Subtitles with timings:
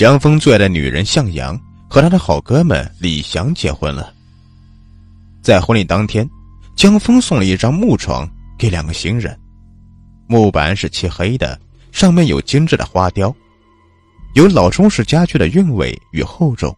[0.00, 4.14] 江峰最爱的女人向阳和他的好哥们李翔结婚了。
[5.42, 6.26] 在婚礼当天，
[6.74, 8.26] 江峰送了一张木床
[8.58, 9.38] 给两个新人，
[10.26, 11.60] 木板是漆黑的，
[11.92, 13.30] 上面有精致的花雕，
[14.32, 16.74] 有老中式家具的韵味与厚重。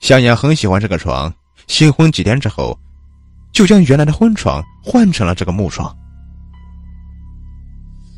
[0.00, 1.30] 向阳很喜欢这个床，
[1.66, 2.74] 新婚几天之后，
[3.52, 5.94] 就将原来的婚床换成了这个木床。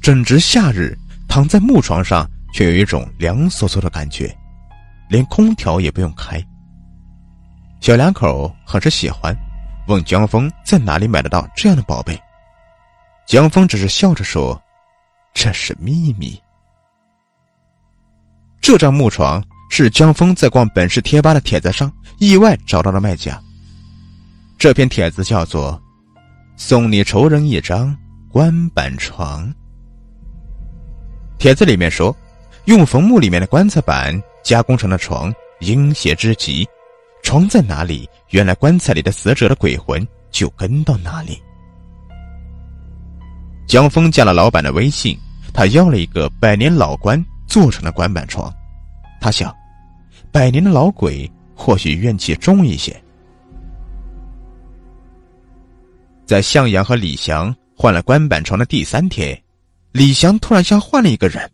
[0.00, 0.96] 正值夏日，
[1.26, 4.36] 躺在木床上，却有一种凉飕飕的感觉，
[5.08, 6.44] 连空调也不用开。
[7.80, 9.36] 小两口很是喜欢，
[9.86, 12.20] 问江峰在哪里买得到这样的宝贝。
[13.26, 14.60] 江峰只是笑着说
[15.34, 16.40] ：“这是秘密。”
[18.60, 23.40] 这张木床是江峰在逛本市贴吧的帖子上意外找到的卖家。
[24.58, 25.80] 这篇帖子叫做
[26.56, 27.96] “送你仇人一张
[28.30, 29.52] 棺板床”。
[31.38, 32.14] 帖子里面说，
[32.68, 36.68] 用坟墓里面的棺材板加工成的床，阴邪之极。
[37.22, 41.42] 床在哪里，原来棺材里的死者的鬼魂就跟到哪里。
[43.66, 45.18] 江峰加了老板的微信，
[45.54, 48.52] 他要了一个百年老棺做成的棺板床。
[49.18, 49.50] 他想，
[50.30, 52.94] 百年的老鬼或许怨气重一些。
[56.26, 59.42] 在向阳和李翔换了棺板床的第三天。
[59.90, 61.50] 李翔突然像换了一个人，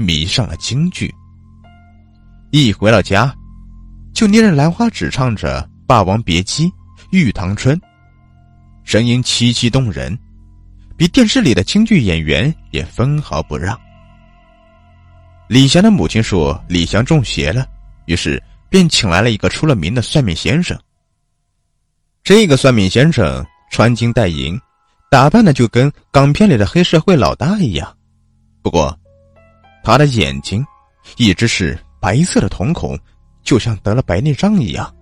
[0.00, 1.14] 迷上了京剧。
[2.50, 3.32] 一回到家，
[4.14, 6.66] 就捏着兰花指唱着《霸王别姬》
[7.10, 7.76] 《玉堂春》，
[8.82, 10.18] 声音凄凄动人，
[10.96, 13.78] 比电视里的京剧演员也分毫不让。
[15.48, 17.66] 李翔的母亲说李翔中邪了，
[18.06, 20.78] 于是便请来了一个出了名的算命先生。
[22.24, 24.58] 这个算命先生穿金戴银。
[25.10, 27.96] 打扮的就跟港片里的黑社会老大一样，
[28.62, 28.96] 不过，
[29.82, 30.64] 他的眼睛
[31.16, 32.98] 一直是白色的瞳孔，
[33.42, 34.94] 就像得了白内障一样。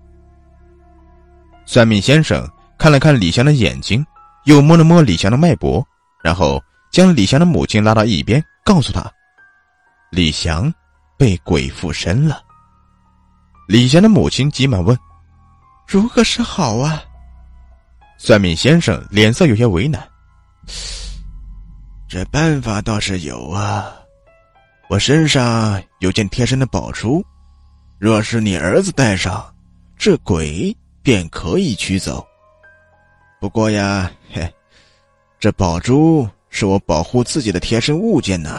[1.66, 2.48] 算命先生
[2.78, 4.04] 看了看李翔的眼睛，
[4.44, 5.86] 又摸了摸李翔的脉搏，
[6.22, 9.04] 然后将李翔的母亲拉到一边，告诉他
[10.10, 10.72] ：“李翔
[11.18, 12.42] 被鬼附身了。”
[13.68, 14.96] 李翔的母亲急忙问
[15.86, 17.02] ：“如何是好啊？”
[18.16, 20.02] 算命先生脸色有些为难。
[22.08, 23.92] 这办法倒是有啊，
[24.88, 27.22] 我身上有件贴身的宝珠，
[27.98, 29.54] 若是你儿子戴上，
[29.98, 32.26] 这鬼便可以驱走。
[33.38, 34.50] 不过呀，嘿，
[35.38, 38.58] 这宝珠是我保护自己的贴身物件呢。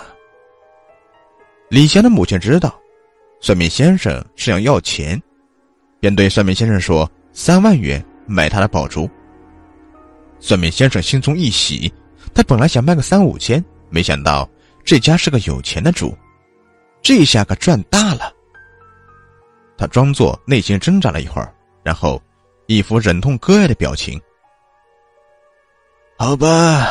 [1.67, 2.79] 李翔的母亲知道，
[3.41, 5.19] 算命先生是想要钱，
[5.99, 9.09] 便对算命先生说：“三万元买他的宝珠。”
[10.39, 11.91] 算命先生心中一喜，
[12.35, 14.47] 他本来想卖个三五千，没想到
[14.83, 16.17] 这家是个有钱的主，
[17.01, 18.33] 这下可赚大了。
[19.77, 21.53] 他装作内心挣扎了一会儿，
[21.83, 22.21] 然后
[22.67, 24.19] 一副忍痛割爱的表情。
[26.17, 26.85] 好吧，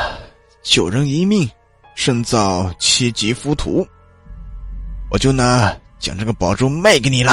[0.62, 1.48] 救人一命，
[1.94, 3.86] 胜造七级浮屠。
[5.10, 7.32] 我就呢将这个宝珠卖给你了。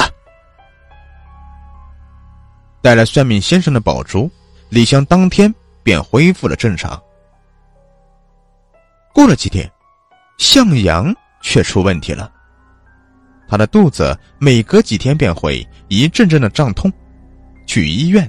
[2.82, 4.30] 带来算命先生的宝珠，
[4.68, 5.54] 李湘当天。
[5.86, 7.00] 便恢复了正常。
[9.14, 9.70] 过了几天，
[10.38, 12.30] 向阳却出问题了。
[13.48, 16.92] 他的肚子每隔几天便会一阵阵的胀痛，
[17.66, 18.28] 去医院，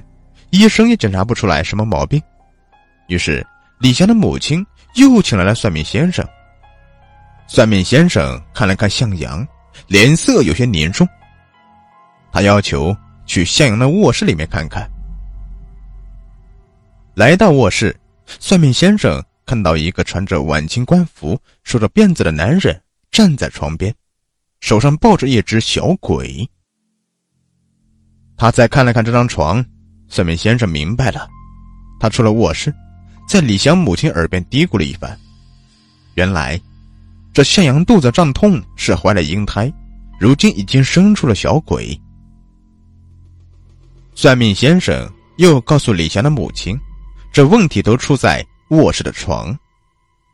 [0.50, 2.22] 医生也检查不出来什么毛病。
[3.08, 3.44] 于是
[3.78, 4.64] 李翔的母亲
[4.94, 6.26] 又请来了算命先生。
[7.46, 9.46] 算命先生看了看向阳，
[9.86, 11.08] 脸色有些凝重。
[12.30, 12.94] 他要求
[13.26, 14.88] 去向阳的卧室里面看看。
[17.14, 17.98] 来到卧室，
[18.38, 22.78] 算命先生看到一个穿着晚清官服、梳着辫子的男人
[23.10, 23.94] 站在床边，
[24.60, 26.46] 手上抱着一只小鬼。
[28.36, 29.64] 他再看了看这张床，
[30.06, 31.26] 算命先生明白了。
[31.98, 32.70] 他出了卧室，
[33.26, 35.18] 在李祥母亲耳边嘀咕了一番。
[36.14, 36.60] 原来，
[37.32, 39.72] 这向阳肚子胀痛是怀了婴胎，
[40.20, 41.98] 如今已经生出了小鬼。
[44.14, 46.78] 算命先生又告诉李祥的母亲。
[47.32, 49.58] 这问题都出在卧室的床，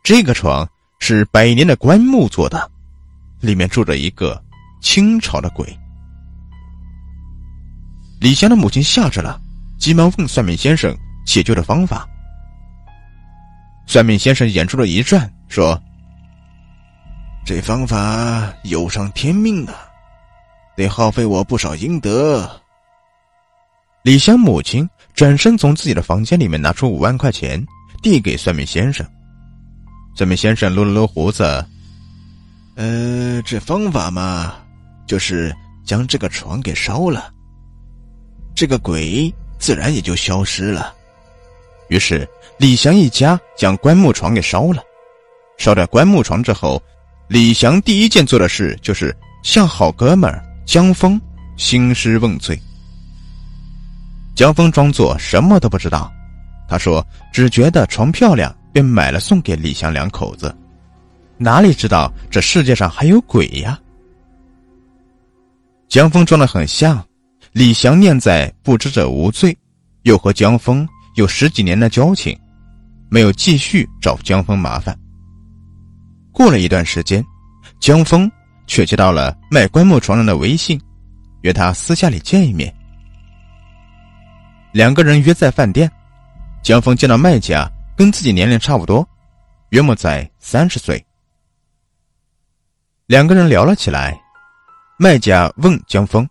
[0.03, 2.71] 这个床是百年的棺木做的，
[3.41, 4.43] 里面住着一个
[4.81, 5.67] 清朝的鬼。
[8.21, 9.41] 李湘的母亲吓着了，
[9.79, 12.09] 急忙问算命先生解救的方法。
[13.87, 15.81] 算命先生眼珠子一转，说
[17.45, 19.75] ：“这方法有伤天命啊，
[20.77, 22.51] 得耗费我不少阴德。”
[24.03, 24.89] 李湘母亲。
[25.15, 27.65] 转身从自己的房间里面拿出五万块钱，
[28.05, 29.05] 递给算命先生。
[30.15, 31.43] 算命先生撸了撸胡子，
[32.77, 34.57] 呃，这方法嘛，
[35.07, 35.57] 就是
[35.87, 37.33] 将这个床给烧了，
[38.55, 40.95] 这个鬼自然也就消失了。
[41.89, 42.29] 于是
[42.59, 44.83] 李祥一家将棺木床给烧了。
[45.57, 46.81] 烧掉棺木床之后，
[47.27, 50.31] 李祥第一件做的事就是向好哥们
[50.67, 51.19] 江峰
[51.57, 52.61] 兴师问罪。
[54.35, 56.13] 江峰装作什么都不知道，
[56.75, 60.53] 他说只觉得床漂亮，便买了送给李祥两口子，
[61.39, 63.79] 哪里知道这世界上还有鬼呀？
[65.87, 67.01] 江峰装的很像，
[67.53, 69.57] 李祥念在不知者无罪，
[70.03, 70.85] 又和江峰
[71.15, 72.37] 有十几年的交情，
[73.09, 74.99] 没有继续找江峰麻烦。
[76.33, 77.25] 过了一段时间，
[77.79, 78.29] 江峰
[78.67, 80.77] 却接到了卖棺木床人的微信，
[81.43, 82.75] 约他私下里见一面。
[84.73, 85.89] 两个人约在饭店，
[86.65, 89.07] 江峰见到卖家跟自己年龄差不多，
[89.69, 91.05] 约莫在三十岁。
[93.05, 94.19] 两个人聊了起来，
[94.99, 96.27] 卖家问江峰：“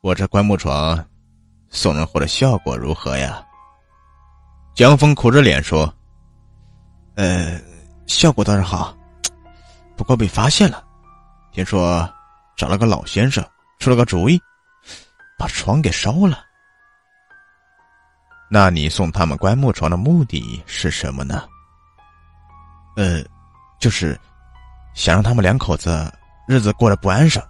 [0.00, 1.06] 我这棺木床
[1.68, 3.46] 送人后的效果如何呀？”
[4.74, 5.94] 江峰苦着脸说
[7.16, 7.60] ：“呃。”
[8.08, 8.96] 效果倒是好，
[9.96, 10.82] 不过被发现了。
[11.52, 12.12] 听说
[12.56, 13.44] 找了个老先生
[13.78, 14.40] 出了个主意，
[15.38, 16.44] 把床给烧了。
[18.52, 21.48] 那你送他们棺木床的目的是什么呢？
[22.96, 23.22] 呃，
[23.78, 24.18] 就是
[24.92, 26.12] 想让他们两口子
[26.48, 27.40] 日子过得不安生，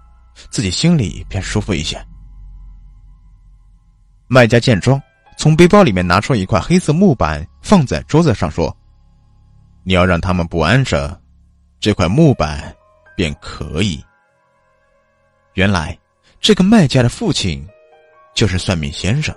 [0.50, 1.98] 自己心里便舒服一些。
[4.28, 5.00] 卖家见状，
[5.38, 8.76] 从背包里面拿出一块黑色木板，放在桌子上说。
[9.82, 11.18] 你要让他们不安生，
[11.80, 12.76] 这块木板
[13.16, 14.04] 便可以。
[15.54, 15.98] 原来
[16.40, 17.66] 这个卖家的父亲
[18.34, 19.34] 就是算命先生，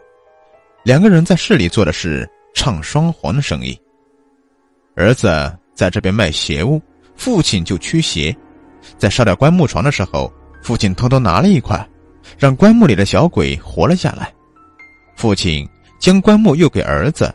[0.83, 3.79] 两个人在市里做的是唱双簧的生意。
[4.95, 5.27] 儿子
[5.73, 6.81] 在这边卖邪物，
[7.15, 8.35] 父亲就驱邪。
[8.97, 10.31] 在烧掉棺木床的时候，
[10.61, 11.87] 父亲偷偷拿了一块，
[12.37, 14.31] 让棺木里的小鬼活了下来。
[15.15, 15.67] 父亲
[15.99, 17.33] 将棺木又给儿子，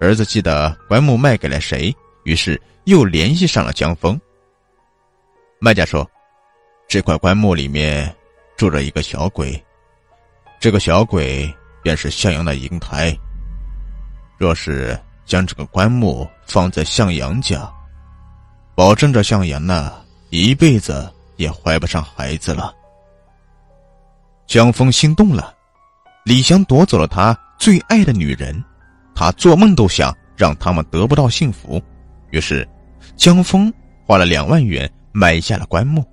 [0.00, 1.94] 儿子记得棺木卖给了谁。
[2.24, 4.20] 于是又联系上了江峰。
[5.58, 6.08] 卖家说
[6.88, 8.14] ：“这块棺木里面
[8.56, 9.58] 住着一个小鬼，
[10.58, 11.50] 这个小鬼
[11.82, 13.16] 便是向阳的银台。
[14.38, 17.70] 若是将这个棺木放在向阳家，
[18.74, 19.94] 保证着向阳呢
[20.30, 22.74] 一辈子也怀不上孩子了。”
[24.46, 25.54] 江峰心动了，
[26.24, 28.64] 李湘夺走了他最爱的女人，
[29.14, 31.80] 他做梦都想让他们得不到幸福。
[32.30, 32.68] 于是，
[33.14, 33.72] 江峰
[34.06, 36.04] 花了两万元买下了棺木。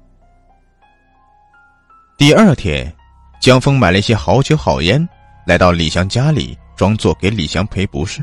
[2.17, 2.93] 第二天，
[3.39, 5.07] 江峰买了一些好酒好烟，
[5.47, 8.21] 来到李祥家里，装作给李祥赔不是。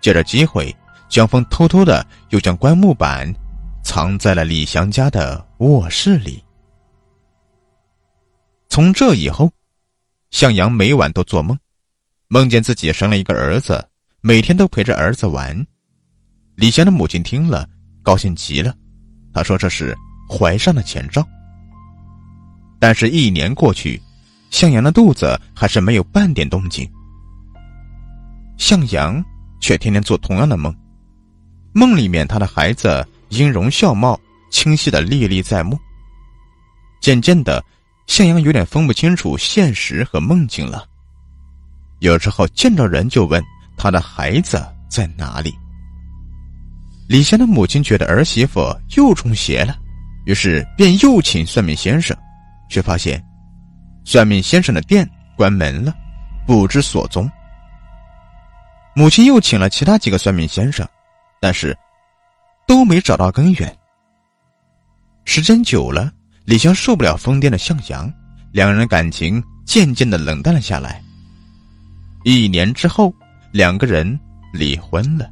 [0.00, 0.74] 借着机会，
[1.06, 3.30] 江峰偷偷的又将棺木板
[3.84, 6.42] 藏在了李祥家的卧室里。
[8.70, 9.52] 从这以后，
[10.30, 11.58] 向阳每晚都做梦，
[12.28, 13.86] 梦见自己生了一个儿子，
[14.22, 15.54] 每天都陪着儿子玩。
[16.54, 17.68] 李湘的母亲听了，
[18.02, 18.74] 高兴极了。
[19.34, 19.94] 她说：“这是
[20.26, 21.22] 怀上的前兆。”
[22.80, 24.00] 但是，一年过去，
[24.52, 26.88] 向阳的肚子还是没有半点动静。
[28.58, 29.20] 向阳
[29.60, 30.72] 却天天做同样的梦，
[31.72, 34.16] 梦里面他的孩子音容笑貌
[34.50, 35.76] 清晰的历历在目。
[37.00, 37.64] 渐渐的，
[38.06, 40.86] 向阳有点分不清楚现实和梦境了。
[42.00, 43.42] 有时候见着人就问
[43.76, 45.52] 他的孩子在哪里。
[47.08, 48.60] 李湘的母亲觉得儿媳妇
[48.96, 49.76] 又中邪了，
[50.24, 52.16] 于是便又请算命先生，
[52.68, 53.22] 却发现
[54.04, 55.94] 算命先生的店关门了，
[56.46, 57.30] 不知所踪。
[58.94, 60.86] 母亲又请了其他几个算命先生，
[61.40, 61.76] 但是
[62.66, 63.78] 都没找到根源。
[65.24, 66.12] 时间久了，
[66.44, 68.12] 李湘受不了疯癫的向阳，
[68.52, 71.02] 两人感情渐渐的冷淡了下来。
[72.24, 73.14] 一年之后，
[73.50, 74.18] 两个人
[74.52, 75.30] 离婚了。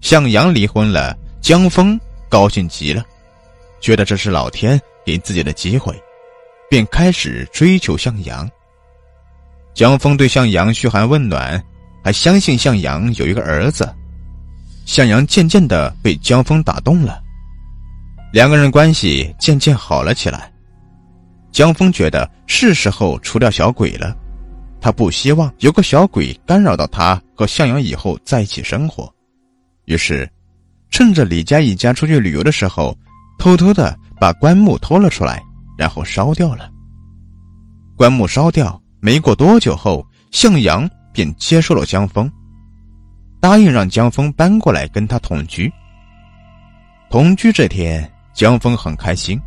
[0.00, 1.98] 向阳离婚了，江峰
[2.28, 3.04] 高兴极了，
[3.80, 6.00] 觉得这是老天给自己的机会，
[6.72, 8.50] 便开始追求向阳。
[9.74, 11.62] 江峰对向阳嘘寒问暖，
[12.02, 13.94] 还相信向阳有一个儿子。
[14.86, 17.22] 向阳渐渐的被江峰打动了，
[18.32, 20.50] 两个人关系渐渐好了起来。
[21.50, 24.16] 江峰觉得是时候除掉小鬼了，
[24.80, 29.12] 他不希望有个小鬼干扰到他和向阳以后在一起生活。
[29.84, 30.26] 于是，
[30.88, 32.96] 趁着李家一家出去旅游的时候，
[33.38, 35.44] 偷偷的把棺木偷了出来，
[35.82, 36.70] 然后烧掉了。
[37.96, 42.30] 棺木烧掉没过多久后，向阳便接受了江峰，
[43.40, 45.72] 答应让江峰搬过来跟他同居。
[47.10, 49.40] 同居这天，江峰很开心，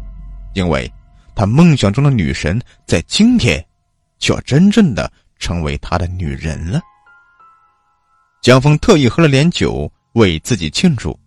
[0.55, 0.91] 因为
[1.33, 3.65] 他梦想中的女神在今天
[4.19, 6.81] 就要真正的成为他的女人了。
[8.41, 11.17] 江峰特意喝了点酒为自己庆祝，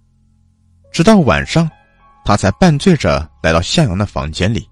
[0.92, 1.66] 直到晚上，
[2.26, 4.68] 他才半醉着来到向阳的房间里。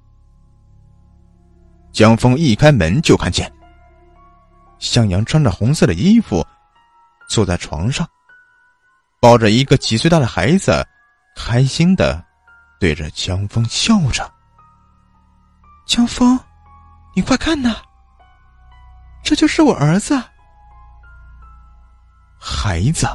[1.96, 3.50] 江峰一开门就看见
[4.78, 6.46] 向阳穿着红色的衣服，
[7.26, 8.06] 坐在床上，
[9.18, 10.86] 抱着一个几岁大的孩子，
[11.34, 12.22] 开心的
[12.78, 14.30] 对着江峰笑着。
[15.86, 16.38] 江峰，
[17.14, 17.76] 你快看呐，
[19.24, 20.22] 这就是我儿子。
[22.38, 23.06] 孩子，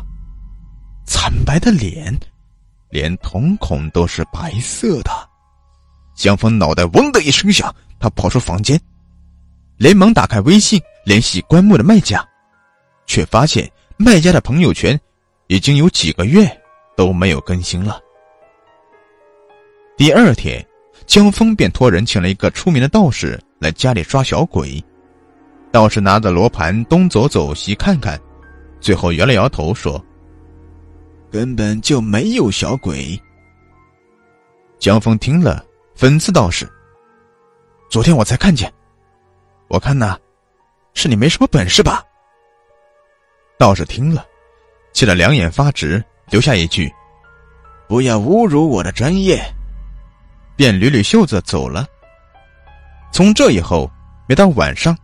[1.06, 2.20] 惨白的脸，
[2.90, 5.12] 连瞳孔都是白色的。
[6.16, 7.72] 江峰脑袋嗡的一声响，
[8.02, 8.78] 他跑出房间，
[9.78, 12.28] 连忙打开微信联系棺木的卖家，
[13.06, 15.00] 却发现卖家的朋友圈
[15.48, 16.46] 已经有几个月
[16.98, 18.02] 都没有更新了。
[19.96, 20.62] 第二天。
[21.08, 24.82] 江峰便托人请了一个出名的道士来家里抓小鬼。
[25.70, 28.18] 道士拿着罗盘东走走西看看，
[28.80, 30.02] 最后摇了摇头说
[31.30, 33.20] ：“根本就没有小鬼。”
[34.80, 35.66] 江峰听了，
[35.98, 36.70] 讽刺道士
[37.92, 38.72] ：“昨天我才看见，
[39.68, 40.18] 我看呐，
[40.94, 42.02] 是你没什么本事吧？”
[43.60, 44.26] 道士听了，
[44.94, 46.90] 气得两眼发直，留下一句
[47.90, 49.44] ：“不要侮辱我的专业。”
[50.56, 51.86] 便捋捋袖子走了。
[53.12, 53.92] 从这以后，
[54.26, 54.98] 每到晚上，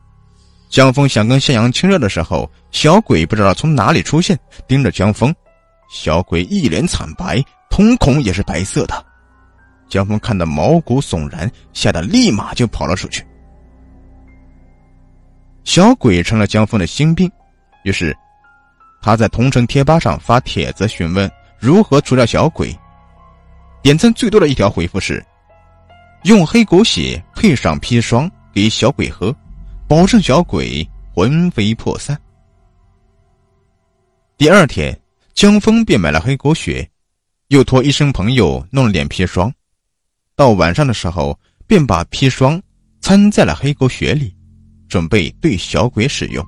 [0.70, 5.36] 江峰想跟向阳亲热的时候，小鬼不知道从哪里出现，盯着江峰。
[5.90, 9.06] 小鬼一脸惨白，瞳孔也是白色的。
[9.88, 13.26] 江峰看得毛骨悚然，吓得立马就跑了出去。
[15.64, 17.30] 小鬼成了江峰的心病，
[17.84, 18.16] 于是
[19.02, 21.30] 他在同城贴吧上发帖子询问
[21.60, 22.76] 如何除掉小鬼。
[23.82, 25.24] 点赞最多的一条回复是。
[26.24, 29.34] 用黑狗血配上砒霜给小鬼喝，
[29.88, 32.20] 保证小鬼魂飞魄散。
[34.36, 35.00] 第二天，
[35.34, 36.90] 江峰便买了黑狗血，
[37.50, 39.54] 又托医生朋友弄了点砒霜。
[40.38, 42.62] 到晚上的时候，便把砒霜
[43.02, 44.32] 掺在了黑狗血里，
[44.88, 46.46] 准备对小鬼使用。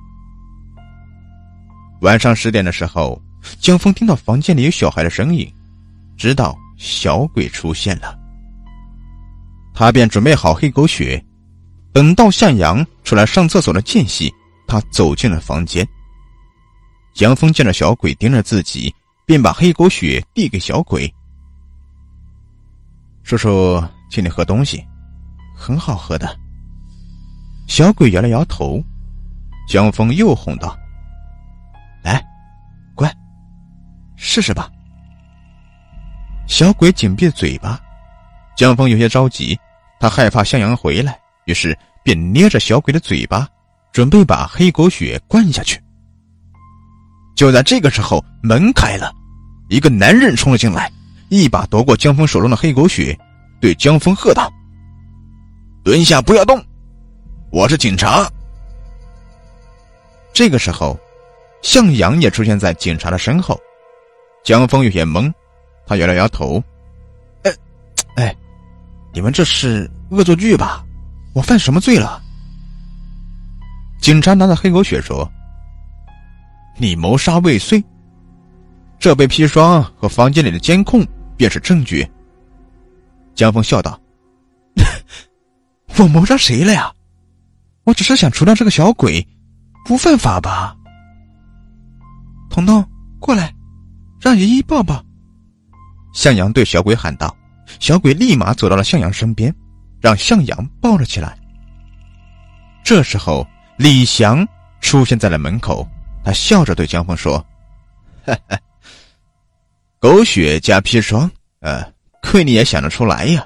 [2.02, 3.20] 晚上十点的时候，
[3.58, 5.52] 江峰听到房间里有小孩的声音，
[6.16, 8.16] 知道小鬼出现了。
[9.74, 11.20] 他便准备好黑狗血，
[11.92, 14.32] 等到向阳出来上厕所的间隙，
[14.68, 15.84] 他走进了房间。
[17.12, 18.94] 江峰见着小鬼盯着自己，
[19.26, 21.12] 便把黑狗血递给小鬼
[23.30, 24.84] ：“叔叔，请你喝东西，
[25.54, 26.36] 很好喝的。”
[27.68, 28.82] 小鬼摇了摇头。
[29.68, 30.76] 江峰又哄道
[32.02, 32.20] ：“来，
[32.96, 33.08] 乖，
[34.16, 34.68] 试试吧。”
[36.48, 37.80] 小鬼紧闭嘴巴。
[38.56, 39.56] 江峰有些着急。
[40.00, 43.46] 他害怕向阳回来，于是便捏着小鬼的嘴巴，
[43.92, 45.78] 准备把黑狗血灌下去。
[47.36, 49.12] 就在这个时候，门开了，
[49.68, 50.90] 一个男人冲了进来，
[51.30, 53.16] 一把夺过江峰手中的黑狗血，
[53.60, 54.52] 对江峰喝道
[55.84, 56.60] ：“蹲下，不要动，
[57.50, 58.28] 我是警察。”
[60.34, 60.98] 这个时候，
[61.62, 63.58] 向阳也出现在警察的身后，
[64.44, 65.32] 江峰有些懵，
[65.86, 66.62] 他摇了摇头
[67.44, 67.52] ：“哎，
[68.16, 68.36] 哎。”
[69.14, 70.84] 你们这是恶作剧吧？
[71.32, 72.22] 我犯什么罪了？
[74.00, 75.28] 警察拿着黑狗血说
[76.78, 77.82] ：“你谋杀未遂，
[79.00, 81.04] 这杯砒霜和房间里的监控
[81.40, 82.06] 便是证据。”
[83.34, 83.98] 江峰笑道
[85.96, 86.92] ：“我谋杀谁了呀？
[87.84, 89.26] 我只是想除掉这个小鬼，
[89.86, 90.76] 不犯法吧？”
[92.50, 92.86] 彤彤，
[93.18, 93.54] 过来，
[94.20, 95.02] 让爷爷抱抱。”
[96.12, 97.34] 向阳对小鬼喊道。
[97.78, 99.54] 小鬼立马走到了向阳身边，
[100.00, 101.38] 让向阳抱了起来。
[102.84, 103.46] 这时候，
[103.78, 104.46] 李翔
[104.80, 105.88] 出现在了门口，
[106.24, 107.38] 他笑着对江峰说
[108.26, 108.58] ：“哈哈，
[110.00, 111.30] 狗血加砒霜，
[111.60, 111.84] 呃，
[112.22, 113.44] 亏你也想得出来呀。”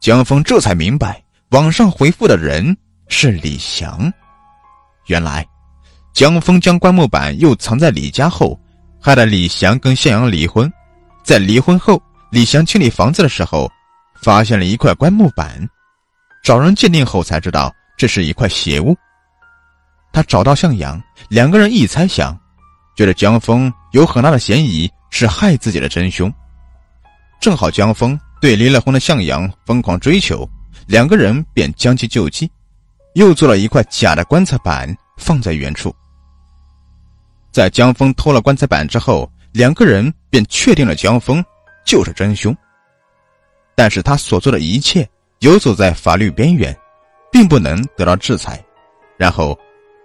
[0.00, 2.74] 江峰这才明白，网上回复的人
[3.06, 4.10] 是李翔。
[5.08, 5.46] 原来，
[6.14, 8.58] 江峰将棺木板又藏在李家后，
[8.98, 10.72] 害得李翔跟向阳离婚，
[11.22, 12.02] 在离婚后。
[12.30, 13.70] 李祥清理房子的时候，
[14.22, 15.68] 发现了一块棺木板，
[16.42, 18.96] 找人鉴定后才知道这是一块邪物。
[20.10, 22.38] 他找到向阳，两个人一猜想，
[22.94, 26.32] 觉得江峰有很大的嫌疑是害自己的真凶。
[27.40, 30.48] 正好江峰对离了婚的向阳疯狂追求，
[30.86, 32.50] 两个人便将计就计，
[33.14, 35.94] 又做了一块假的棺材板放在原处。
[37.50, 41.44] 在江峰偷了棺材板之后，两个人便确定了江峰。
[41.82, 42.54] 就是真凶，
[43.74, 45.08] 但是他所做的一切
[45.40, 46.76] 游走在法律边缘，
[47.32, 48.62] 并不能得到制裁。
[49.16, 49.58] 然后，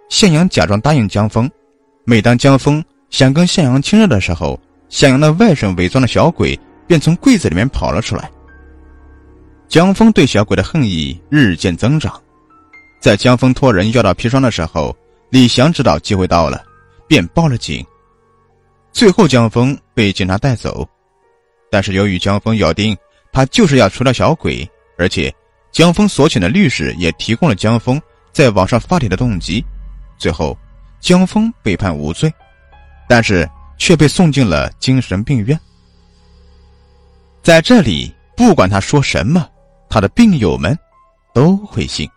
[0.08, 1.48] 向阳假装答应江峰。
[2.08, 4.58] 每当江峰想跟向阳亲热的时候，
[4.88, 8.30] 向阳的外甥伪装的小鬼便从柜子里面跑了出来。
[9.66, 12.22] 江峰对小鬼的恨意日渐增长。
[13.00, 14.96] 在江峰托人要到砒霜的时候，
[15.30, 16.64] 李翔知道机会到了，
[17.08, 17.84] 便报了警。
[18.92, 20.88] 最后，江峰被警察带走。
[21.68, 22.96] 但是由于江峰咬定
[23.32, 25.34] 他就是要除掉小鬼，而且
[25.72, 28.00] 江峰所请的律师也提供了江峰
[28.32, 29.64] 在网上发帖的动机，
[30.16, 30.56] 最后
[31.06, 32.34] 江峰被判无罪，
[33.08, 33.48] 但是
[33.78, 35.56] 却被送进了精神病院。
[37.44, 39.48] 在这里，不管他说什么，
[39.88, 40.76] 他的病友们
[41.32, 42.10] 都会信。